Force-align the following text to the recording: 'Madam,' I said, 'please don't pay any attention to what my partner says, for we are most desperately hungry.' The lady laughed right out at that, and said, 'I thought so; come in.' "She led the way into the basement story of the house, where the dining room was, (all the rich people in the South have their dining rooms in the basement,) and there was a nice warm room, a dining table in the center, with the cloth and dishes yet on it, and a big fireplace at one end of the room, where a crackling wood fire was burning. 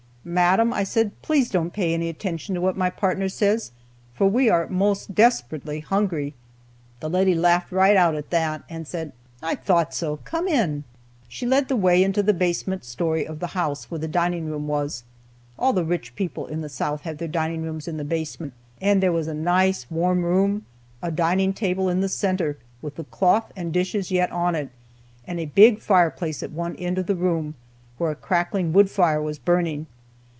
'Madam,' 0.23 0.71
I 0.71 0.83
said, 0.83 1.19
'please 1.23 1.49
don't 1.49 1.73
pay 1.73 1.95
any 1.95 2.07
attention 2.07 2.53
to 2.53 2.61
what 2.61 2.77
my 2.77 2.91
partner 2.91 3.27
says, 3.27 3.71
for 4.13 4.27
we 4.27 4.51
are 4.51 4.67
most 4.67 5.15
desperately 5.15 5.79
hungry.' 5.79 6.35
The 6.99 7.09
lady 7.09 7.33
laughed 7.33 7.71
right 7.71 7.95
out 7.97 8.13
at 8.13 8.29
that, 8.29 8.61
and 8.69 8.85
said, 8.87 9.13
'I 9.41 9.55
thought 9.55 9.95
so; 9.95 10.17
come 10.17 10.47
in.' 10.47 10.83
"She 11.27 11.47
led 11.47 11.69
the 11.69 11.75
way 11.75 12.03
into 12.03 12.21
the 12.21 12.35
basement 12.35 12.85
story 12.85 13.25
of 13.25 13.39
the 13.39 13.47
house, 13.57 13.89
where 13.89 13.97
the 13.97 14.07
dining 14.07 14.45
room 14.45 14.67
was, 14.67 15.03
(all 15.57 15.73
the 15.73 15.83
rich 15.83 16.15
people 16.15 16.45
in 16.45 16.61
the 16.61 16.69
South 16.69 17.01
have 17.01 17.17
their 17.17 17.27
dining 17.27 17.63
rooms 17.63 17.87
in 17.87 17.97
the 17.97 18.03
basement,) 18.05 18.53
and 18.79 19.01
there 19.01 19.11
was 19.11 19.27
a 19.27 19.33
nice 19.33 19.89
warm 19.89 20.23
room, 20.23 20.67
a 21.01 21.09
dining 21.09 21.51
table 21.51 21.89
in 21.89 22.01
the 22.01 22.07
center, 22.07 22.57
with 22.79 22.93
the 22.95 23.05
cloth 23.05 23.51
and 23.55 23.73
dishes 23.73 24.11
yet 24.11 24.31
on 24.31 24.53
it, 24.53 24.69
and 25.25 25.39
a 25.39 25.45
big 25.47 25.79
fireplace 25.79 26.43
at 26.43 26.51
one 26.51 26.75
end 26.75 26.99
of 26.99 27.07
the 27.07 27.15
room, 27.15 27.55
where 27.97 28.11
a 28.11 28.15
crackling 28.15 28.71
wood 28.71 28.87
fire 28.91 29.19
was 29.19 29.39
burning. 29.39 29.87